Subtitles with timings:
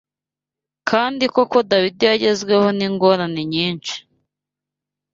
[0.89, 3.95] Kandi koko Dawidi yagezweho n’ingorane nyinshi!